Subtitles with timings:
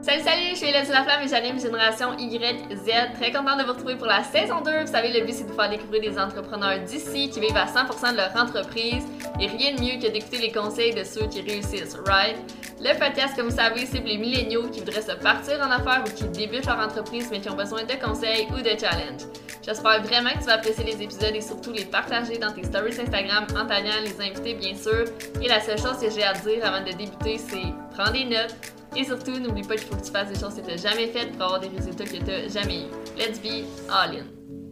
[0.00, 3.14] Salut, salut, je suis Hélène Laflamme et j'anime Génération YZ.
[3.20, 4.82] Très contente de vous retrouver pour la saison 2.
[4.82, 7.66] Vous savez, le but c'est de vous faire découvrir des entrepreneurs d'ici qui vivent à
[7.66, 9.04] 100% de leur entreprise
[9.40, 12.36] et rien de mieux que d'écouter les conseils de ceux qui réussissent, right?
[12.80, 16.04] Le podcast, comme vous savez, c'est pour les milléniaux qui voudraient se partir en affaires
[16.06, 19.26] ou qui débutent leur entreprise mais qui ont besoin de conseils ou de challenges.
[19.66, 23.00] J'espère vraiment que tu vas apprécier les épisodes et surtout les partager dans tes stories
[23.00, 25.04] Instagram en taguant les invités, bien sûr.
[25.42, 28.54] Et la seule chose que j'ai à dire avant de débuter, c'est prends des notes
[28.98, 31.06] et surtout, n'oublie pas qu'il faut que tu fasses des choses que tu n'as jamais
[31.06, 33.16] faites pour avoir des résultats que tu n'as jamais eu.
[33.16, 34.67] Let's be all in!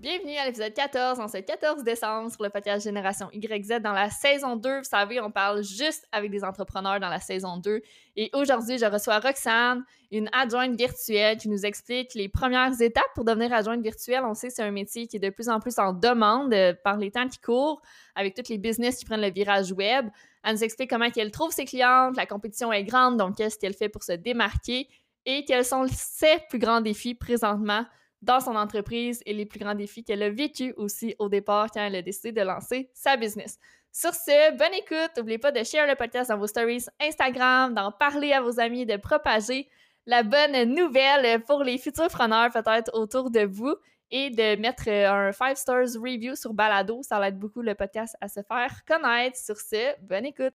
[0.00, 4.10] Bienvenue à l'épisode 14, en ce 14 décembre, sur le podcast Génération YZ dans la
[4.10, 4.78] saison 2.
[4.78, 7.82] Vous savez, on parle juste avec des entrepreneurs dans la saison 2.
[8.14, 13.24] Et aujourd'hui, je reçois Roxane, une adjointe virtuelle qui nous explique les premières étapes pour
[13.24, 14.22] devenir adjointe virtuelle.
[14.24, 16.74] On sait que c'est un métier qui est de plus en plus en demande euh,
[16.84, 17.82] par les temps qui courent,
[18.14, 20.06] avec tous les business qui prennent le virage web.
[20.44, 23.74] Elle nous explique comment elle trouve ses clientes, la compétition est grande, donc qu'est-ce qu'elle
[23.74, 24.86] fait pour se démarquer
[25.26, 27.84] et quels sont ses plus grands défis présentement
[28.22, 31.80] dans son entreprise et les plus grands défis qu'elle a vécu aussi au départ quand
[31.80, 33.58] elle a décidé de lancer sa business.
[33.92, 35.10] Sur ce, bonne écoute.
[35.16, 38.86] N'oubliez pas de share le podcast dans vos stories Instagram, d'en parler à vos amis,
[38.86, 39.68] de propager
[40.06, 43.74] la bonne nouvelle pour les futurs preneurs peut-être autour de vous
[44.10, 47.02] et de mettre un 5 stars review sur Balado.
[47.02, 49.36] Ça aide beaucoup le podcast à se faire connaître.
[49.36, 50.54] Sur ce, bonne écoute.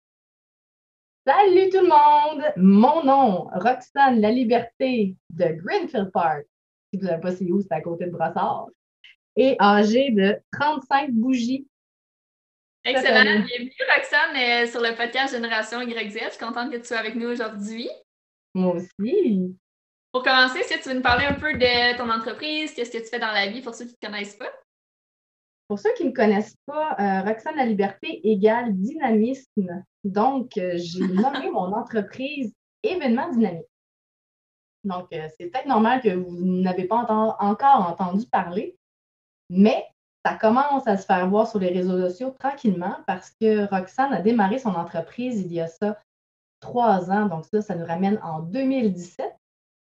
[1.27, 2.45] Salut tout le monde!
[2.57, 6.47] Mon nom, Roxane La Liberté de Greenfield Park
[6.93, 8.69] si vous n'avez pas c'est où, c'est à côté de Brossard,
[9.37, 11.67] et âgé de 35 bougies.
[12.85, 13.23] Excellent.
[13.23, 16.19] Bienvenue, Roxane, euh, sur le podcast Génération YZ.
[16.25, 17.89] Je suis contente que tu sois avec nous aujourd'hui.
[18.55, 19.57] Moi aussi.
[20.13, 22.75] Pour commencer, est-ce que tu veux nous parler un peu de ton entreprise?
[22.75, 24.53] Qu'est-ce que tu fais dans la vie pour ceux qui ne te connaissent pas?
[25.69, 29.83] Pour ceux qui ne me connaissent pas, euh, Roxane La Liberté égale dynamisme.
[30.05, 33.72] Donc, euh, j'ai nommé mon entreprise Événement Dynamique.
[34.85, 38.77] Donc, euh, c'est peut-être normal que vous n'avez pas encore entendu parler,
[39.49, 39.87] mais
[40.25, 44.21] ça commence à se faire voir sur les réseaux sociaux tranquillement parce que Roxane a
[44.21, 45.99] démarré son entreprise il y a ça
[46.61, 47.27] trois ans.
[47.27, 49.33] Donc, ça, ça nous ramène en 2017.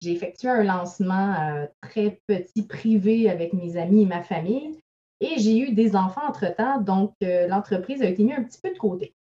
[0.02, 4.80] J'ai effectué un lancement euh, très petit, privé avec mes amis et ma famille.
[5.20, 8.72] Et j'ai eu des enfants entre-temps, donc euh, l'entreprise a été mise un petit peu
[8.72, 9.14] de côté.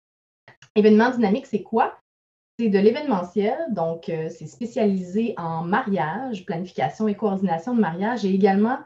[0.74, 2.00] Événement dynamique, c'est quoi?
[2.60, 8.34] C'est de l'événementiel, donc euh, c'est spécialisé en mariage, planification et coordination de mariage et
[8.34, 8.76] également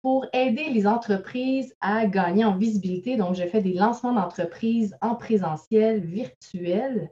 [0.00, 3.18] pour aider les entreprises à gagner en visibilité.
[3.18, 7.10] Donc, je fais des lancements d'entreprises en présentiel, virtuel.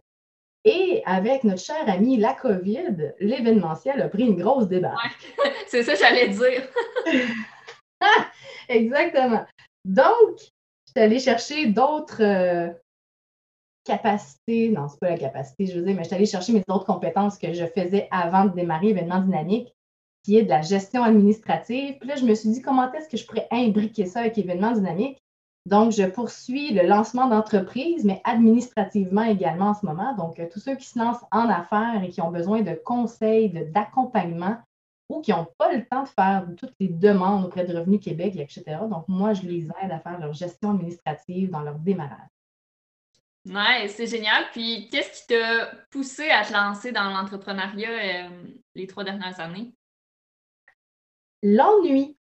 [0.65, 5.37] Et avec notre cher ami la COVID, l'événementiel a pris une grosse débarque.
[5.66, 6.62] c'est ça que j'allais dire.
[8.71, 9.44] Exactement.
[9.84, 12.71] Donc, je suis allée chercher d'autres euh,
[13.85, 16.65] capacité, non, c'est pas la capacité, je veux dire, mais je suis allée chercher mes
[16.69, 19.75] autres compétences que je faisais avant de démarrer événement dynamique,
[20.23, 21.97] qui est de la gestion administrative.
[21.99, 24.73] Puis là, je me suis dit, comment est-ce que je pourrais imbriquer ça avec événement
[24.73, 25.19] dynamique?
[25.67, 30.15] Donc, je poursuis le lancement d'entreprise, mais administrativement également en ce moment.
[30.15, 33.51] Donc, euh, tous ceux qui se lancent en affaires et qui ont besoin de conseils,
[33.71, 34.57] d'accompagnement
[35.11, 38.37] ou qui n'ont pas le temps de faire toutes les demandes auprès de Revenu Québec,
[38.37, 38.65] etc.
[38.89, 42.29] Donc, moi, je les aide à faire leur gestion administrative dans leur démarrage.
[43.47, 44.45] Nice, c'est génial.
[44.53, 48.28] Puis, qu'est-ce qui t'a poussé à te lancer dans l'entrepreneuriat euh,
[48.75, 49.73] les trois dernières années?
[51.43, 52.19] L'ennui.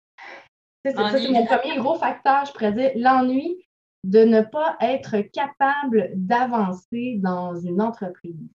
[0.85, 2.91] C'est mon premier gros facteur, je pourrais dire.
[2.95, 3.67] L'ennui
[4.03, 8.47] de ne pas être capable d'avancer dans une entreprise.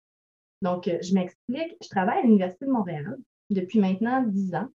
[0.62, 1.76] Donc, euh, je m'explique.
[1.82, 3.18] Je travaille à l'Université de Montréal
[3.50, 4.68] depuis maintenant dix ans.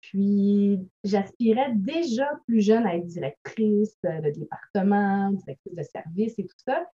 [0.00, 6.56] Puis, j'aspirais déjà plus jeune à être directrice de département, directrice de service et tout
[6.66, 6.84] ça.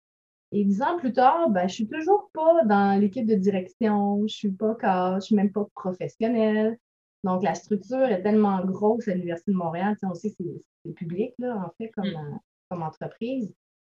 [0.53, 4.35] Et dix ans plus tard, ben, je suis toujours pas dans l'équipe de direction, je
[4.35, 6.79] suis pas coach, je suis même pas professionnelle.
[7.25, 9.95] Donc, la structure est tellement grosse à l'Université de Montréal.
[9.95, 10.45] Tu sais, on sait que
[10.85, 12.17] c'est public, là, en fait, comme, mm.
[12.17, 12.37] euh,
[12.71, 13.53] comme entreprise.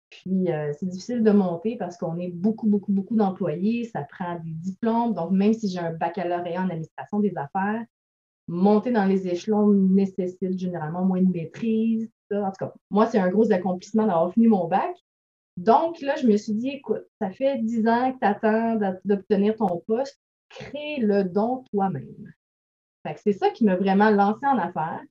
[0.10, 3.84] Puis, euh, c'est difficile de monter parce qu'on est beaucoup, beaucoup, beaucoup d'employés.
[3.84, 5.13] Ça prend des diplômes.
[5.13, 7.86] Donc, même si j'ai un baccalauréat en administration des affaires,
[8.48, 12.10] monter dans les échelons nécessite généralement moins de maîtrise.
[12.31, 14.95] En tout cas, moi, c'est un gros accomplissement d'avoir fini mon bac.
[15.59, 19.57] Donc, là, je me suis dit, écoute, ça fait dix ans que tu attends d'obtenir
[19.57, 20.17] ton poste,
[20.47, 22.33] crée le don toi-même.
[23.17, 25.03] c'est ça qui m'a vraiment lancé en affaires.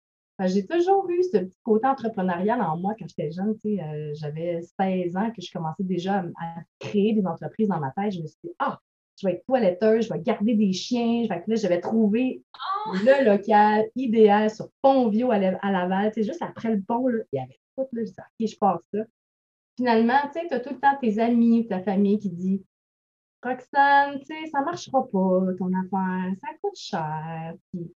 [0.46, 3.56] J'ai toujours eu ce petit côté entrepreneurial en moi quand j'étais jeune.
[3.66, 8.14] Euh, j'avais 16 ans que je commençais déjà à, créer des entreprises dans ma tête.
[8.14, 8.78] Je me suis dit, ah,
[9.20, 11.26] je vais être toiletteuse, je vais garder des chiens.
[11.28, 12.42] là, j'avais trouvé
[12.94, 16.10] le local idéal sur Pont-Vieux à, Laval.
[16.16, 17.86] juste après le pont, il y avait tout.
[17.92, 19.04] Là, je disais, OK, je passe ça
[19.78, 22.64] finalement, tu sais, as tout le temps tes amis, ta famille qui dit
[23.44, 27.88] Roxane, tu sais, ça marchera pas, ton affaire, ça coûte cher, puis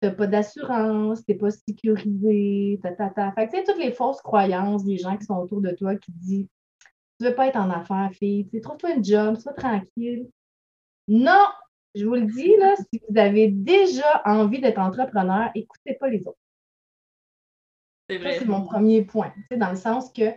[0.00, 3.30] t'as pas d'assurance, t'es pas sécurisé, ta, ta, ta.
[3.32, 5.94] Fait que, tu sais, toutes les fausses croyances des gens qui sont autour de toi
[5.94, 6.48] qui disent
[7.20, 10.28] Tu veux pas être en affaires, fille, tu trouve-toi un job, sois tranquille.
[11.06, 11.46] Non!
[11.94, 16.26] Je vous le dis, là, si vous avez déjà envie d'être entrepreneur, écoutez pas les
[16.26, 16.38] autres.
[18.08, 18.38] C'est vrai.
[18.40, 19.32] C'est mon premier point.
[19.36, 20.32] Tu sais, dans le sens que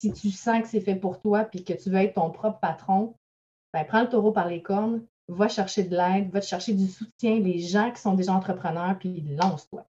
[0.00, 2.60] si tu sens que c'est fait pour toi puis que tu veux être ton propre
[2.60, 3.16] patron,
[3.72, 6.86] ben, prends le taureau par les cornes, va chercher de l'aide, va te chercher du
[6.86, 9.86] soutien, les gens qui sont déjà entrepreneurs, puis lance-toi.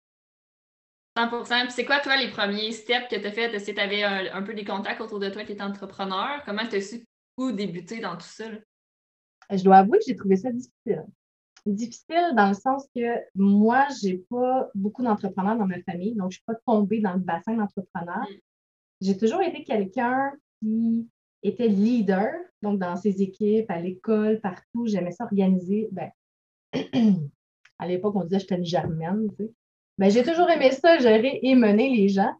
[1.17, 3.53] 100% c'est quoi, toi, les premiers steps que tu as fait?
[3.53, 6.43] Est-ce que tu avais un, peu des contacts autour de toi qui étaient entrepreneurs?
[6.45, 7.05] Comment tu as su
[7.37, 8.45] où débuter dans tout ça?
[9.49, 11.05] Je dois avouer que j'ai trouvé ça difficile.
[11.65, 16.31] Difficile dans le sens que moi, je n'ai pas beaucoup d'entrepreneurs dans ma famille, donc
[16.31, 18.27] je ne suis pas tombée dans le bassin d'entrepreneurs.
[18.29, 18.39] Mm.
[19.01, 20.31] J'ai toujours été quelqu'un
[20.61, 21.07] qui
[21.43, 22.31] était leader,
[22.61, 24.87] donc dans ses équipes, à l'école, partout.
[24.87, 25.89] J'aimais ça organiser.
[25.91, 26.11] Ben,
[27.79, 29.29] à l'époque, on disait j'étais une germaine.
[29.37, 29.53] Tu sais.
[29.97, 32.33] Ben, j'ai toujours aimé ça, gérer et mener les gens.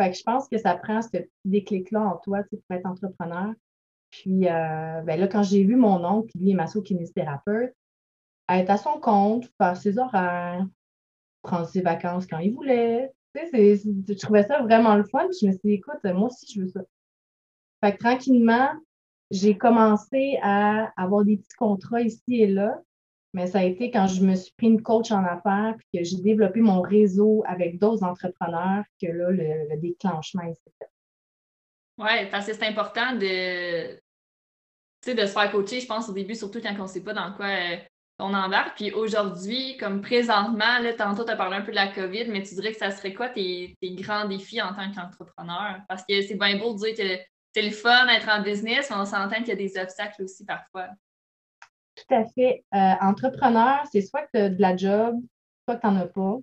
[0.00, 2.76] Fait que je pense que ça prend ce petit déclic-là en toi tu sais, pour
[2.76, 3.52] être entrepreneur.
[4.10, 7.74] Puis euh, ben là, quand j'ai vu mon oncle, lui est masso-kinésithérapeute,
[8.48, 10.66] être à son compte, faire ses horaires,
[11.42, 13.10] prendre ses vacances quand il voulait.
[13.34, 15.26] Sais, je trouvais ça vraiment le fun.
[15.40, 16.80] Je me suis dit, écoute, moi aussi, je veux ça.
[17.82, 18.70] Fait que tranquillement,
[19.30, 22.80] j'ai commencé à avoir des petits contrats ici et là,
[23.32, 26.04] mais ça a été quand je me suis pris une coach en affaires puis que
[26.04, 30.86] j'ai développé mon réseau avec d'autres entrepreneurs que là, le, déclenchement est fait.
[31.98, 36.60] Oui, parce que c'est important de, de se faire coacher, je pense, au début, surtout
[36.60, 37.76] quand on ne sait pas dans quoi euh,
[38.22, 38.76] on embarque.
[38.76, 42.42] Puis aujourd'hui, comme présentement, là, tantôt, tu as parlé un peu de la COVID, mais
[42.42, 45.80] tu dirais que ça serait quoi tes, tes grands défis en tant qu'entrepreneur?
[45.88, 47.22] Parce que c'est bien beau de dire que
[47.54, 50.44] c'est le fun d'être en business, mais on s'entend qu'il y a des obstacles aussi
[50.44, 50.88] parfois.
[51.94, 52.64] Tout à fait.
[52.74, 55.20] Euh, entrepreneur, c'est soit que tu as de la job,
[55.64, 56.38] soit que tu n'en as pas.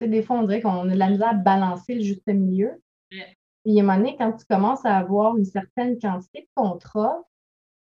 [0.00, 2.82] des fois, on dirait qu'on a de la misère à balancer le juste milieu.
[3.10, 3.22] Puis,
[3.64, 6.48] il y a un moment donné, quand tu commences à avoir une certaine quantité de
[6.54, 7.22] contrats,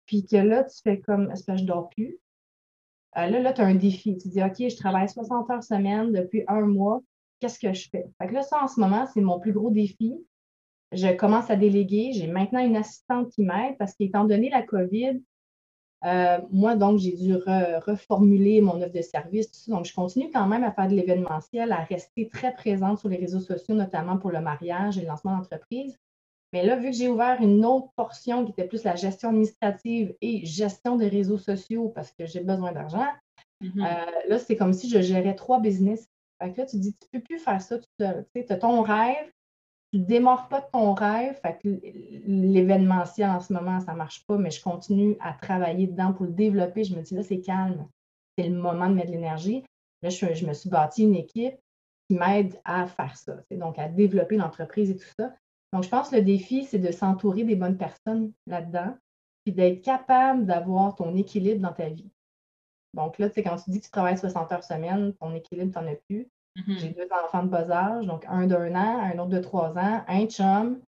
[0.06, 2.18] puis que là, tu fais comme, est-ce que je dors plus?
[3.18, 4.18] Euh, là, là tu as un défi.
[4.18, 7.02] Tu dis, OK, je travaille 60 heures semaine depuis un mois.
[7.40, 8.06] Qu'est-ce que je fais?
[8.18, 10.20] Fait que là, ça, en ce moment, c'est mon plus gros défi
[10.92, 12.12] je commence à déléguer.
[12.14, 15.22] J'ai maintenant une assistante qui m'aide parce qu'étant donné la COVID,
[16.06, 19.68] euh, moi, donc, j'ai dû reformuler mon offre de service.
[19.68, 23.18] Donc, je continue quand même à faire de l'événementiel, à rester très présente sur les
[23.18, 25.98] réseaux sociaux, notamment pour le mariage et le lancement d'entreprise.
[26.56, 30.16] Mais là, vu que j'ai ouvert une autre portion qui était plus la gestion administrative
[30.22, 33.08] et gestion des réseaux sociaux parce que j'ai besoin d'argent,
[33.62, 33.82] mm-hmm.
[33.86, 36.08] euh, là, c'est comme si je gérais trois business.
[36.42, 38.26] Fait que là, tu dis, tu ne peux plus faire ça tout seul.
[38.34, 39.30] Tu as ton rêve,
[39.92, 41.38] tu ne démarres pas de ton rêve.
[41.42, 41.78] Fait que
[42.26, 46.26] l'événementiel en ce moment, ça ne marche pas, mais je continue à travailler dedans pour
[46.26, 46.86] le développer.
[46.86, 47.86] Je me dis là, c'est calme.
[48.38, 49.66] C'est le moment de mettre de l'énergie.
[50.04, 51.58] Là, je, me suis bâti une équipe
[52.08, 55.34] qui m'aide à faire ça, donc à développer l'entreprise et tout ça.
[55.74, 58.96] Donc, je pense que le défi, c'est de s'entourer des bonnes personnes là-dedans,
[59.44, 62.10] puis d'être capable d'avoir ton équilibre dans ta vie.
[62.94, 65.72] Donc là, tu sais, quand tu dis que tu travailles 60 heures semaine, ton équilibre,
[65.72, 66.28] tu n'en as plus.
[66.56, 66.80] Mm-hmm.
[66.80, 70.04] J'ai deux enfants de bas âge, donc un d'un an, un autre de trois ans,
[70.08, 70.80] un chum.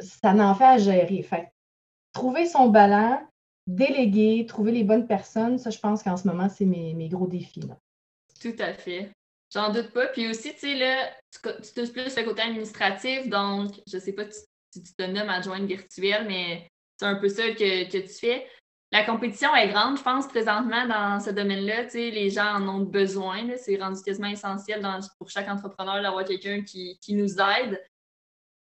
[0.00, 1.22] Ça n'en fait à gérer.
[1.22, 1.52] Fait
[2.12, 3.20] trouver son ballon,
[3.66, 7.68] déléguer, trouver les bonnes personnes, ça, je pense qu'en ce moment, c'est mes, gros défis.
[8.40, 9.12] Tout à fait.
[9.52, 10.06] J'en doute pas.
[10.08, 14.24] Puis aussi, tu sais, là, tu, touches plus le côté administratif, donc je sais pas
[14.30, 18.46] si tu te nommes adjointe virtuelle, mais c'est un peu ça que, que tu fais
[18.92, 21.84] la compétition est grande, je pense, présentement dans ce domaine-là.
[21.94, 23.56] Les gens en ont besoin.
[23.56, 24.84] C'est rendu quasiment essentiel
[25.18, 27.80] pour chaque entrepreneur d'avoir quelqu'un qui, nous aide.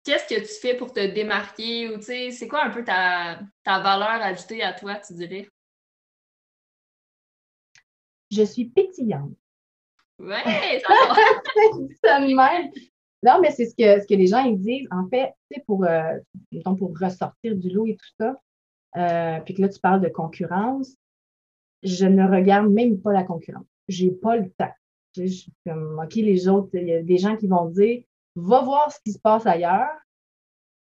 [0.03, 4.63] Qu'est-ce que tu fais pour te démarquer ou c'est quoi un peu ta, valeur ajoutée
[4.63, 5.49] à toi, tu dirais?
[8.31, 9.37] Je suis pétillante.
[10.19, 10.81] Ouais,
[12.07, 12.21] ça
[13.23, 14.87] Non, mais c'est ce que, ce que les gens ils disent.
[14.91, 15.35] En fait,
[15.67, 16.19] pour, euh,
[16.79, 18.37] pour ressortir du lot et tout ça,
[18.97, 20.95] euh, puis que là, tu parles de concurrence,
[21.83, 23.67] je ne regarde même pas la concurrence.
[23.89, 24.73] J'ai pas le temps.
[25.17, 28.03] Je, suis comme, OK, les autres, il y a des gens qui vont dire,
[28.37, 29.89] va voir ce qui se passe ailleurs.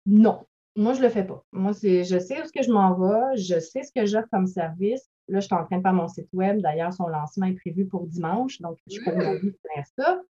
[0.05, 0.45] Non,
[0.75, 1.43] moi, je le fais pas.
[1.51, 4.47] Moi, je sais où ce que je m'en vais, je sais ce que j'ai comme
[4.47, 5.09] service.
[5.29, 6.61] Là, je suis en train de faire mon site web.
[6.61, 10.21] D'ailleurs, son lancement est prévu pour dimanche, donc je peux vous faire ça.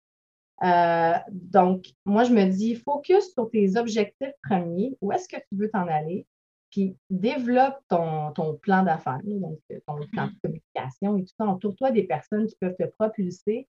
[0.64, 4.96] Euh, donc, moi, je me dis, focus sur tes objectifs premiers.
[5.00, 6.26] Où est-ce que tu veux t'en aller?
[6.70, 11.46] Puis développe ton, plan d'affaires, donc euh, ton plan de communication et tout ça.
[11.46, 13.66] Entoure-toi des personnes qui peuvent te propulser,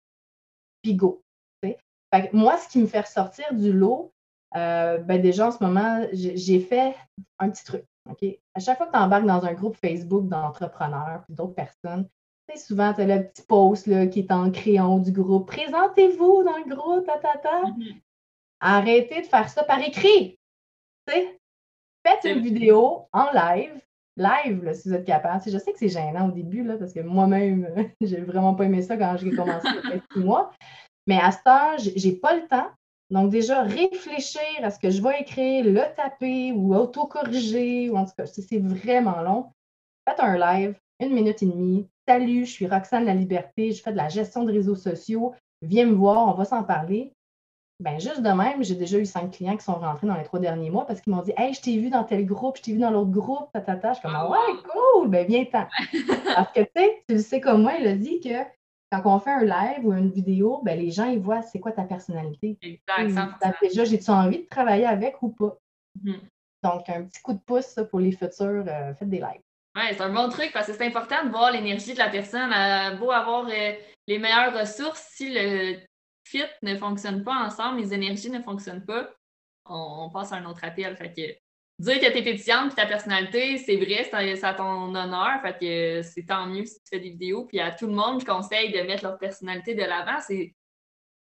[0.81, 1.23] puis go.
[2.33, 4.13] moi, ce qui me fait ressortir du lot,
[4.57, 6.95] euh, ben déjà en ce moment, j'ai fait
[7.37, 7.85] un petit truc.
[8.55, 12.07] À chaque fois que tu embarques dans un groupe Facebook d'entrepreneurs et d'autres personnes,
[12.57, 15.47] souvent, tu as le petit post là, qui est en crayon du groupe.
[15.47, 17.61] Présentez-vous dans le groupe, ta, ta, ta.
[17.61, 18.01] Mm-hmm.
[18.61, 20.37] Arrêtez de faire ça par écrit.
[21.07, 23.79] Faites une vidéo en live.
[24.17, 25.41] Live, là, si vous êtes capable.
[25.45, 27.69] je sais que c'est gênant au début, là, parce que moi-même,
[28.01, 30.51] j'ai vraiment pas aimé ça quand j'ai commencé il y a six mois.
[31.07, 32.69] Mais à ce temps, j'ai pas le temps.
[33.09, 38.05] Donc, déjà, réfléchir à ce que je vais écrire, le taper ou auto-corriger, ou en
[38.05, 39.51] tout cas, c'est vraiment long.
[40.07, 41.87] Faites un live, une minute et demie.
[42.07, 45.33] Salut, je suis Roxane La Liberté, je fais de la gestion de réseaux sociaux.
[45.61, 47.13] Viens me voir, on va s'en parler.
[47.79, 50.39] Ben, juste de même, j'ai déjà eu cinq clients qui sont rentrés dans les trois
[50.39, 52.73] derniers mois parce qu'ils m'ont dit Hey, je t'ai vu dans tel groupe, je t'ai
[52.73, 53.93] vu dans l'autre groupe, ta, ta, ta.
[53.93, 54.37] Je suis comme ah Ouais,
[54.69, 55.65] cool, ben viens-t'en.
[56.35, 58.43] parce que tu sais, tu le sais comme moi, il a dit que
[58.91, 61.71] quand on fait un live ou une vidéo, ben, les gens ils voient c'est quoi
[61.71, 62.57] ta personnalité.
[62.61, 63.43] Exact.
[63.61, 65.57] Déjà, j'ai-tu envie de travailler avec ou pas?
[66.03, 66.19] Mm-hmm.
[66.63, 69.41] Donc, un petit coup de pouce pour les futurs, euh, faites des lives.
[69.75, 72.51] Oui, c'est un bon truc parce que c'est important de voir l'énergie de la personne.
[72.51, 73.73] Elle beau avoir euh,
[74.07, 75.79] les meilleures ressources, si le
[76.25, 79.09] fit ne fonctionne pas ensemble, les énergies ne fonctionnent pas,
[79.65, 80.95] on, passe à un autre appel.
[80.97, 81.21] Fait que
[81.79, 85.41] dire que tu es pétillante et ta personnalité, c'est vrai, c'est à ton honneur.
[85.41, 87.45] Fait que c'est tant mieux si tu fais des vidéos.
[87.45, 90.19] Puis à tout le monde, je conseille de mettre leur personnalité de l'avant.
[90.25, 90.53] C'est.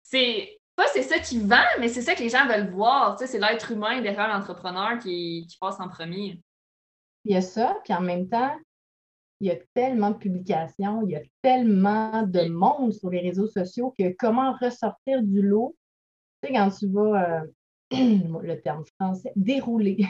[0.04, 3.18] C'est pas c'est ça qui vend, mais c'est ça que les gens veulent voir.
[3.18, 6.40] c'est l'être humain derrière l'entrepreneur qui, qui passe en premier.
[7.24, 8.56] Il y a ça, puis en même temps,
[9.40, 13.46] il y a tellement de publications, il y a tellement de monde sur les réseaux
[13.46, 15.76] sociaux que comment ressortir du lot,
[16.42, 17.46] tu sais, quand tu vas, euh,
[18.42, 20.06] le terme français, dérouler.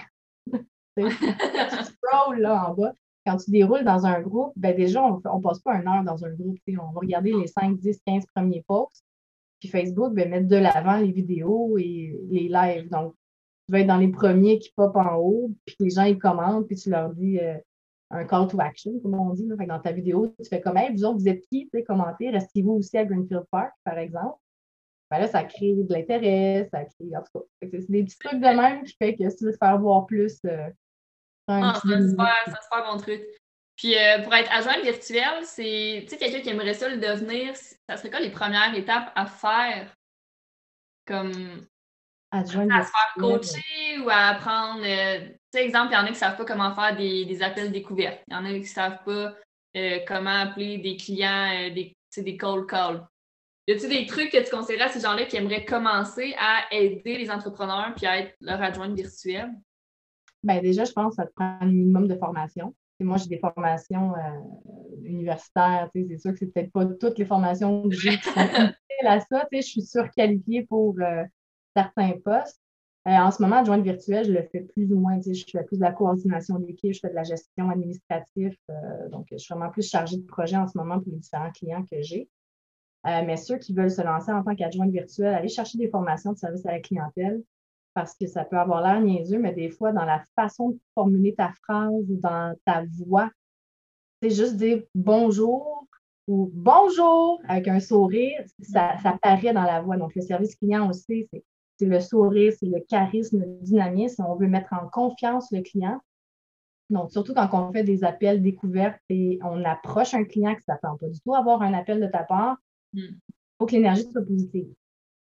[0.96, 2.94] Tu scrolls là en bas,
[3.26, 6.24] quand tu déroules dans un groupe, ben déjà, on ne passe pas une heure dans
[6.24, 6.58] un groupe.
[6.68, 9.04] On va regarder les 5, 10, 15 premiers posts.
[9.60, 12.88] Puis Facebook va mettre de l'avant les vidéos et les lives.
[12.90, 13.14] Donc,
[13.66, 16.66] tu vas être dans les premiers qui pop en haut, puis les gens ils commentent,
[16.66, 17.56] puis tu leur dis euh,
[18.10, 19.46] un call to action, comme on dit.
[19.46, 19.54] Là.
[19.66, 21.70] dans ta vidéo, tu fais comme Hey, vous autres, vous êtes qui?
[21.86, 24.36] Commentez, restez-vous aussi à Greenfield Park, par exemple.
[25.12, 27.14] Ben là, ça crée de l'intérêt, ça crée.
[27.14, 29.52] En tout cas, c'est des petits trucs de même qui fait que si tu veux
[29.52, 30.38] te faire voir plus.
[30.46, 30.70] Euh,
[31.48, 33.20] ah, c'est un super, bon truc.
[33.76, 38.08] Puis euh, pour être agent virtuel, c'est quelqu'un qui aimerait ça le devenir, ça serait
[38.08, 39.94] quoi les premières étapes à faire?
[41.06, 41.66] Comme
[42.30, 44.80] à se faire coacher ou à apprendre.
[44.82, 47.42] Euh, tu sais, exemple, il y en a qui ne savent pas comment faire des,
[47.42, 48.22] appels découvertes.
[48.28, 49.34] Il y en a qui ne savent pas
[49.76, 53.06] euh, comment appeler des clients, des, des cold calls.
[53.68, 57.16] Y a-t-il des trucs que tu conseillerais à ces gens-là qui aimeraient commencer à aider
[57.18, 59.50] les entrepreneurs puis à être leur adjointe virtuelle?
[60.42, 62.74] Bien, déjà, je pense que ça te prend un minimum de formation.
[62.98, 64.12] moi, j'ai des formations
[65.04, 65.88] universitaires.
[65.94, 68.40] C'est sûr que c'est peut-être pas toutes les formations que j'ai qui sont
[69.06, 69.46] à ça.
[69.52, 70.96] Je suis surqualifiée pour
[71.76, 72.60] certains postes.
[73.08, 75.18] Euh, en ce moment, adjointe virtuelle, je le fais plus ou moins.
[75.20, 78.56] Je fais plus de la coordination d'équipe, je fais de la gestion administrative.
[78.70, 81.50] Euh, donc, je suis vraiment plus chargée de projet en ce moment pour les différents
[81.50, 82.28] clients que j'ai.
[83.06, 86.32] Euh, mais ceux qui veulent se lancer en tant qu'adjointe virtuelle, allez chercher des formations
[86.32, 87.42] de service à la clientèle
[87.94, 91.34] parce que ça peut avoir l'air niaiseux, mais des fois, dans la façon de formuler
[91.34, 93.30] ta phrase ou dans ta voix,
[94.22, 95.86] c'est juste dire bonjour
[96.28, 99.96] ou bonjour avec un sourire, ça, paraît dans la voix.
[99.96, 101.44] Donc, le service client aussi, c'est
[101.82, 104.24] c'est le sourire, c'est le charisme, le dynamisme.
[104.28, 105.98] On veut mettre en confiance le client.
[106.90, 110.74] Donc, surtout quand on fait des appels découvertes et on approche un client qui ne
[110.74, 112.58] s'attend pas du tout à avoir un appel de ta part,
[112.92, 113.18] il
[113.58, 114.72] faut que l'énergie soit positive.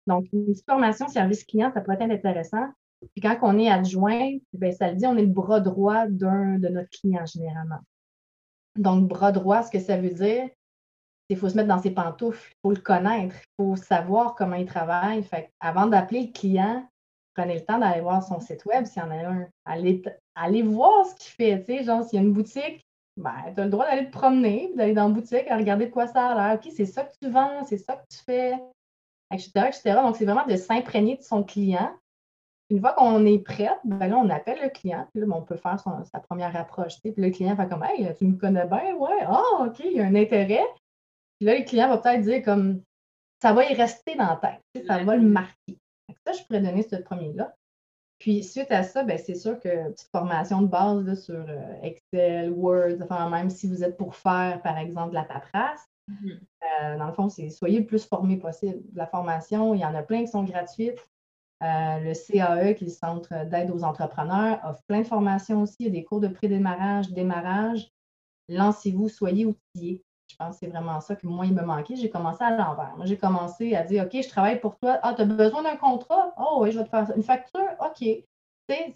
[0.07, 2.67] Donc, une formation service client, ça pourrait être intéressant.
[3.01, 6.57] Puis quand on est adjoint, bien, ça le dit, on est le bras droit d'un
[6.59, 7.79] de notre client généralement.
[8.75, 10.49] Donc, bras droit, ce que ça veut dire,
[11.29, 14.55] il faut se mettre dans ses pantoufles, il faut le connaître, il faut savoir comment
[14.55, 15.23] il travaille.
[15.23, 16.89] Fait avant d'appeler le client,
[17.35, 19.47] prenez le temps d'aller voir son site web s'il y en a un.
[19.65, 21.59] Allez, voir ce qu'il fait.
[21.59, 22.83] Tu sais, genre, s'il y a une boutique,
[23.19, 25.91] ben, tu as le droit d'aller te promener, d'aller dans la boutique, à regarder de
[25.91, 26.59] quoi ça a l'air.
[26.59, 28.53] OK, c'est ça que tu vends, c'est ça que tu fais,
[29.31, 29.51] etc.
[29.67, 29.81] etc.
[30.01, 31.93] Donc, c'est vraiment de s'imprégner de son client.
[32.69, 35.07] Une fois qu'on est prêt, ben là, on appelle le client.
[35.11, 36.99] Puis là, ben, on peut faire sa première approche.
[37.01, 39.99] Puis le client fait comme Hey, tu me connais bien, ouais, ah, OK, il y
[39.99, 40.65] a un intérêt.
[41.39, 42.81] Puis là, le client va peut-être dire comme
[43.41, 45.77] ça va y rester dans la tête, ça va le marquer.
[46.25, 47.53] Ça, je pourrais donner ce premier-là.
[48.19, 52.51] Puis suite à ça, ben, c'est sûr que petite formation de base sur euh, Excel,
[52.51, 56.39] Word, enfin, même si vous êtes pour faire, par exemple, de la paperasse, mm-hmm.
[56.83, 58.81] euh, dans le fond, c'est soyez le plus formé possible.
[58.93, 60.99] La formation, il y en a plein qui sont gratuites.
[61.61, 65.77] Euh, le CAE, qui est le Centre d'aide aux entrepreneurs, offre plein de formations aussi.
[65.79, 67.89] Il y a des cours de pré-démarrage, démarrage.
[68.49, 70.03] Lancez-vous, soyez outillés.
[70.29, 71.95] Je pense que c'est vraiment ça que moi, il me manquait.
[71.95, 72.93] J'ai commencé à l'envers.
[72.95, 74.99] Moi, j'ai commencé à dire OK, je travaille pour toi.
[75.01, 76.33] Ah, tu as besoin d'un contrat?
[76.37, 77.67] Oh, oui, je vais te faire une facture?
[77.79, 77.97] OK.
[77.97, 78.25] Tu
[78.67, 78.93] sais,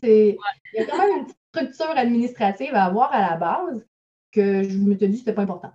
[0.74, 3.86] il y a quand même une petite structure administrative à avoir à la base
[4.32, 5.72] que je me suis dit que c'était pas important.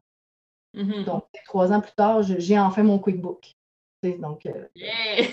[0.77, 1.05] Mm-hmm.
[1.05, 3.55] Donc, trois ans plus tard, j'ai enfin mon QuickBook.
[4.03, 5.25] Donc, euh, yeah!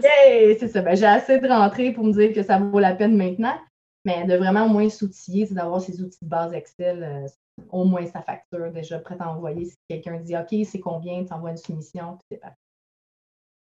[0.58, 0.82] c'est ça.
[0.82, 3.56] Ben, j'ai assez de rentrée pour me dire que ça vaut la peine maintenant,
[4.04, 7.28] mais de vraiment au moins s'outiller, c'est d'avoir ces outils de base Excel, euh,
[7.70, 9.64] au moins sa facture déjà prête à envoyer.
[9.66, 12.56] Si quelqu'un dit OK, c'est combien, tu envoies une soumission, c'est parfait.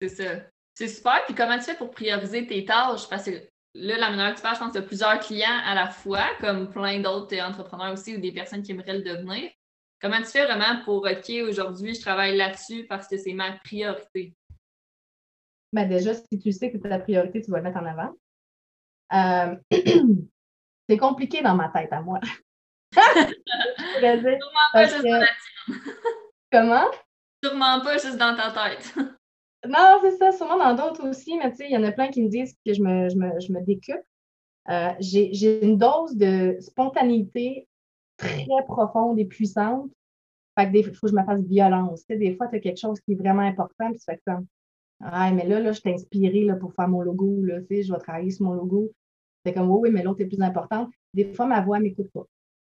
[0.02, 0.42] C'est ça.
[0.74, 1.24] C'est super.
[1.26, 3.10] Puis comment tu fais pour prioriser tes tâches?
[3.10, 5.60] Parce que là, la manière que tu parles, je pense que tu as plusieurs clients
[5.66, 9.50] à la fois, comme plein d'autres entrepreneurs aussi ou des personnes qui aimeraient le devenir.
[10.00, 14.36] Comment tu fais vraiment pour OK, aujourd'hui, je travaille là-dessus parce que c'est ma priorité?
[15.74, 18.14] Ben déjà, si tu sais que c'est ta priorité, tu vas le mettre en avant.
[19.14, 19.56] Euh,
[20.90, 22.20] c'est compliqué dans ma tête à moi.
[24.00, 25.86] Sûrement pas juste dans la tienne.
[26.52, 26.86] Comment?
[27.44, 28.94] Sûrement pas juste dans ta tête.
[29.68, 32.10] non, c'est ça, sûrement dans d'autres aussi, mais tu sais, il y en a plein
[32.10, 34.02] qui me disent que je me, je me, je me décupe.
[34.70, 37.68] Euh, j'ai une dose de spontanéité
[38.18, 39.90] très profonde et puissante.
[40.58, 42.00] Fait que des fois, il faut que je me fasse violence.
[42.02, 44.20] Tu sais, des fois, tu as quelque chose qui est vraiment important, puis tu fais
[44.26, 44.46] comme
[45.02, 47.84] Ah, mais là, là, je t'ai inspiré là, pour faire mon logo, là, tu sais,
[47.84, 48.92] je vais travailler sur mon logo.
[49.46, 50.90] C'est comme oui, oui, mais l'autre est plus importante.
[51.14, 52.26] Des fois, ma voix ne m'écoute pas.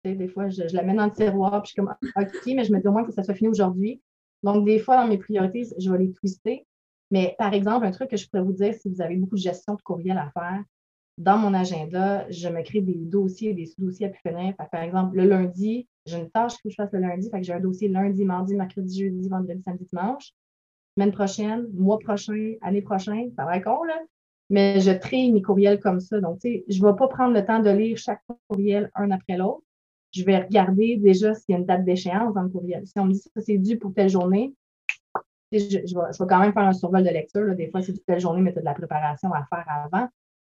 [0.03, 2.74] Des fois, je, la mets dans le tiroir, puis je suis comme OK, mais je
[2.74, 4.01] me dis au moins que ça soit fini aujourd'hui.
[4.43, 6.65] Donc, des fois, dans mes priorités, je vais les twister.
[7.12, 9.41] Mais par exemple, un truc que je pourrais vous dire, si vous avez beaucoup de
[9.41, 10.63] gestion de courriel à faire,
[11.17, 14.55] dans mon agenda, je me crée des dossiers, des sous-dossiers à pu finir.
[14.72, 17.60] Par exemple, le lundi, j'ai une tâche que je fasse le lundi, fait j'ai un
[17.60, 20.31] dossier lundi, mardi, mercredi, jeudi, vendredi, samedi, dimanche.
[20.98, 24.00] Semaine prochaine, mois prochain, année prochaine, ça va être con, là.
[24.50, 26.20] Mais je trie mes courriels comme ça.
[26.20, 29.12] Donc, tu sais, je ne vais pas prendre le temps de lire chaque courriel un
[29.12, 29.63] après l'autre.
[30.12, 32.86] Je vais regarder déjà s'il y a une date d'échéance dans le courriel.
[32.86, 34.53] Si on me dit que c'est dû pour telle journée,
[35.51, 37.56] je, je, vais, je, vais, quand même faire un survol de lecture.
[37.56, 40.08] Des fois, c'est telle journée, mais tu as de la préparation à faire avant.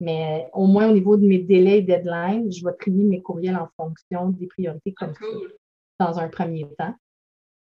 [0.00, 3.56] Mais au moins, au niveau de mes délais et deadlines, je vais trier mes courriels
[3.56, 5.52] en fonction des priorités comme ah, cool.
[5.98, 6.94] ça, dans un premier temps.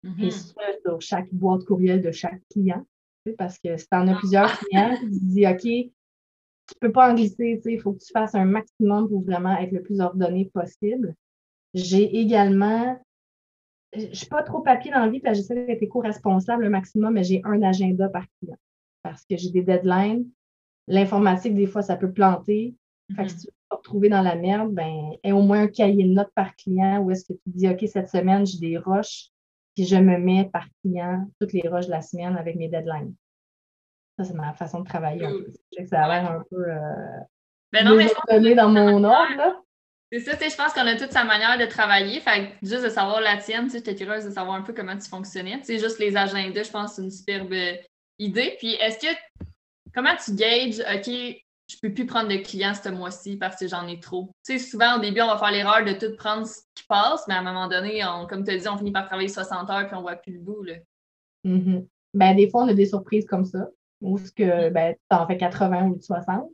[0.03, 0.25] Mm-hmm.
[0.25, 2.85] Et ça, sur chaque boîte courriel de chaque client.
[3.37, 6.91] Parce que si tu en as plusieurs clients, tu te dis, OK, tu ne peux
[6.91, 9.99] pas en glisser, il faut que tu fasses un maximum pour vraiment être le plus
[10.01, 11.15] ordonné possible.
[11.73, 12.99] J'ai également,
[13.95, 16.69] je ne suis pas trop papier dans la vie, parce que j'essaie d'être éco-responsable le
[16.69, 18.57] maximum, mais j'ai un agenda par client.
[19.03, 20.25] Parce que j'ai des deadlines,
[20.87, 22.73] L'informatique, des fois, ça peut planter.
[23.15, 23.29] Fait que Mm-hmm.
[23.29, 26.13] si tu veux te retrouver dans la merde, ben, aie au moins un cahier de
[26.13, 29.29] notes par client où est-ce que tu dis, OK, cette semaine, j'ai des roches,
[29.75, 33.13] puis je me mets par client toutes les roches de la semaine avec mes deadlines.
[34.17, 35.25] Ça, c'est ma façon de travailler.
[35.25, 35.43] un Cool.
[35.45, 35.51] peu.
[35.51, 37.19] Je sais que ça a l'air un peu euh,
[37.71, 39.61] Ben non, mais je dans mon ordre, là.
[40.11, 42.19] C'est ça, tu sais, je pense qu'on a toute sa manière de travailler.
[42.21, 44.73] Fait que juste de savoir la tienne, tu sais, j'étais curieuse de savoir un peu
[44.73, 45.59] comment tu fonctionnais.
[45.59, 47.53] Tu sais, juste les agendas, je pense que c'est une superbe
[48.17, 48.55] idée.
[48.57, 49.13] Puis est-ce que
[49.93, 51.13] comment tu gages, OK,
[51.69, 54.31] je peux plus prendre de clients ce mois-ci parce que j'en ai trop?
[54.45, 57.27] Tu sais, souvent au début, on va faire l'erreur de tout prendre ce qui passe,
[57.27, 59.69] mais à un moment donné, on, comme tu as dit, on finit par travailler 60
[59.69, 60.63] heures puis on voit plus le bout.
[60.63, 60.75] Là.
[61.43, 61.85] Mhm.
[62.13, 63.67] Ben, des fois, on a des surprises comme ça,
[64.01, 66.49] où ce que ben, tu en fais 80 ou 60.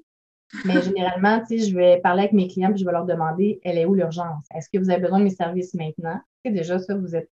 [0.66, 3.60] Mais généralement, tu sais, je vais parler avec mes clients et je vais leur demander
[3.64, 4.46] elle est où l'urgence?
[4.56, 6.20] Est-ce que vous avez besoin de mes services maintenant?
[6.46, 7.30] Sais, déjà, ça, vous êtes.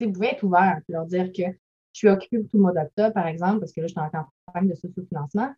[0.00, 2.72] Vous pouvez être ouvert et leur dire que je suis occupée pour tout le mois
[2.72, 5.52] d'octobre, par exemple, parce que là, je suis en campagne de socio-financement.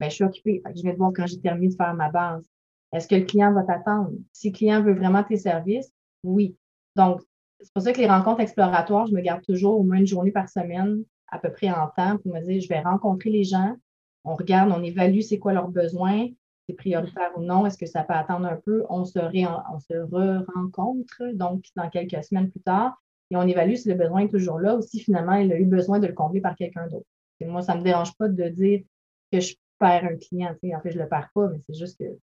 [0.00, 0.62] Ben, je suis occupée.
[0.74, 2.44] Je vais te voir quand j'ai terminé de faire ma base.
[2.92, 4.12] Est-ce que le client va t'attendre?
[4.32, 5.92] Si le client veut vraiment tes services,
[6.24, 6.56] oui.
[6.96, 7.20] Donc,
[7.60, 10.30] c'est pour ça que les rencontres exploratoires, je me garde toujours au moins une journée
[10.30, 13.76] par semaine, à peu près en temps, pour me dire, je vais rencontrer les gens,
[14.24, 16.26] on regarde, on évalue c'est quoi leurs besoins,
[16.68, 19.80] c'est prioritaire ou non, est-ce que ça peut attendre un peu, on se, ré- on
[19.80, 23.00] se re-rencontre, donc dans quelques semaines plus tard,
[23.30, 25.64] et on évalue si le besoin est toujours là ou si finalement il a eu
[25.64, 27.06] besoin de le combler par quelqu'un d'autre.
[27.40, 28.82] Moi, ça ne me dérange pas de dire
[29.32, 30.50] que je perds un client.
[30.50, 32.18] En fait, je ne le perds pas, mais c'est juste que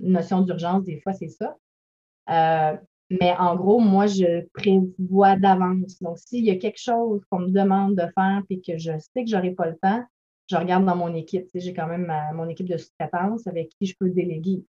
[0.00, 1.56] notion d'urgence, des fois, c'est ça.
[2.30, 2.76] Euh,
[3.10, 6.00] mais en gros, moi, je prévois d'avance.
[6.00, 9.24] Donc, s'il y a quelque chose qu'on me demande de faire et que je sais
[9.24, 10.04] que je n'aurai pas le temps,
[10.48, 11.48] je regarde dans mon équipe.
[11.54, 14.64] J'ai quand même mon équipe de sous-traitance avec qui je peux déléguer.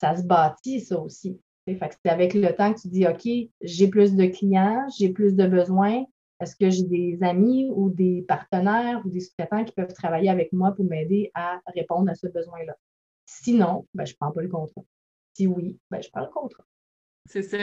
[0.00, 1.40] Ça se bâtit, ça aussi.
[1.66, 1.78] C'est
[2.10, 3.26] avec le temps que tu dis, OK,
[3.62, 6.04] j'ai plus de clients, j'ai plus de besoins.
[6.40, 10.52] Est-ce que j'ai des amis ou des partenaires ou des sous-traitants qui peuvent travailler avec
[10.52, 12.76] moi pour m'aider à répondre à ce besoin-là?
[13.24, 14.82] Sinon, ben, je ne prends pas le contrat.
[15.32, 16.64] Si oui, ben, je prends le contrat.
[17.26, 17.58] C'est ça.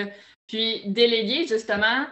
[0.47, 2.07] Puis déléguer, justement,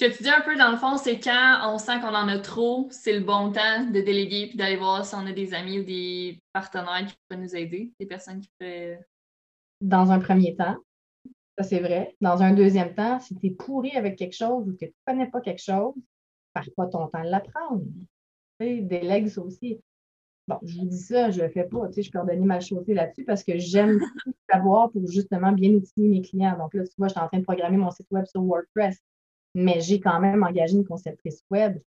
[0.00, 2.28] ce que tu dis un peu dans le fond, c'est quand on sent qu'on en
[2.28, 5.54] a trop, c'est le bon temps de déléguer puis d'aller voir si on a des
[5.54, 9.04] amis ou des partenaires qui pourraient nous aider, des personnes qui pourraient.
[9.80, 10.76] Dans un premier temps,
[11.56, 12.14] ça c'est vrai.
[12.20, 15.12] Dans un deuxième temps, si tu es pourri avec quelque chose ou que tu ne
[15.12, 15.94] connais pas quelque chose,
[16.54, 17.84] perds pas ton temps de l'apprendre?
[18.60, 19.80] Délègue ça aussi.
[20.46, 22.60] bon, je vous dis ça, je le fais pas, tu sais, je peux redonner ma
[22.60, 23.98] chaussée là-dessus parce que j'aime
[24.52, 26.56] savoir pour justement bien outiller mes clients.
[26.56, 29.00] Donc là, tu vois, je suis en train de programmer mon site web sur WordPress,
[29.54, 31.78] mais j'ai quand même engagé une conceptrice web.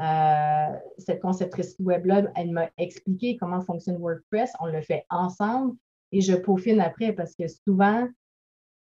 [0.00, 4.52] Euh, cette conceptrice web-là, elle m'a expliqué comment fonctionne WordPress.
[4.60, 5.76] On le fait ensemble
[6.12, 8.08] et je peaufine après parce que souvent,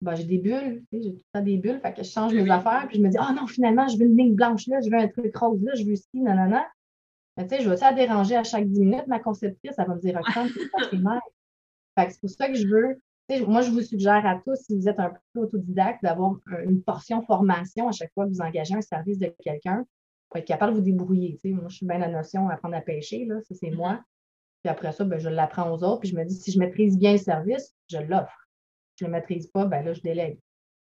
[0.02, 2.50] ben, j'ai des bulles, j'ai tout le temps des bulles, fait que je change mes
[2.50, 4.82] affaires, puis je me dis, ah oh non, finalement, je veux une ligne blanche là,
[4.82, 6.66] je veux un truc rose là, je veux ci, nanana.
[7.38, 9.96] Mais tu sais, je vais ça déranger à chaque 10 minutes, ma conceptrice, elle va
[9.96, 11.20] me dire, Roxane, c'est pas
[11.98, 13.02] Fait que c'est pour ça que je veux,
[13.48, 17.22] moi, je vous suggère à tous, si vous êtes un peu autodidacte, d'avoir une portion
[17.22, 19.86] formation à chaque fois que vous engagez un service de quelqu'un
[20.30, 21.40] pour être capable de vous débrouiller.
[21.46, 23.76] Moi, je suis bien la notion apprendre à pêcher, là, ça c'est mm-hmm.
[23.76, 24.02] moi.
[24.64, 26.98] Puis après ça, ben, je l'apprends aux autres, puis je me dis, si je maîtrise
[26.98, 28.44] bien le service, je l'offre
[29.00, 30.40] je ne le maîtrise pas, ben là, je délègue.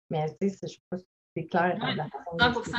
[0.10, 1.78] Mais tu sais, je sais pas si c'est clair.
[1.82, 2.72] Ouais, la 100 Tu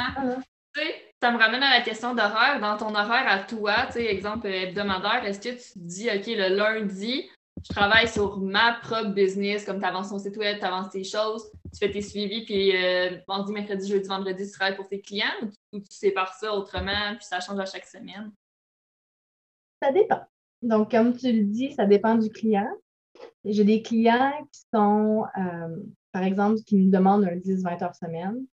[0.74, 2.60] sais, ça me ramène à la question d'horaire.
[2.60, 7.28] Dans ton horaire à toi, exemple hebdomadaire, est-ce que tu dis, OK, le lundi,
[7.64, 11.04] je travaille sur ma propre business, comme tu avances ton site web, tu avances tes
[11.04, 15.00] choses, tu fais tes suivis, puis euh, mardi, mercredi, jeudi, vendredi, tu travailles pour tes
[15.00, 15.26] clients
[15.72, 18.32] ou tu, sépares ça autrement, puis ça change à chaque semaine?
[19.82, 20.20] Ça dépend.
[20.62, 22.68] Donc, comme tu le dis, ça dépend du client.
[23.44, 25.76] J'ai des clients qui sont, euh,
[26.12, 28.44] par exemple, qui me demandent un 10-20 heures semaine,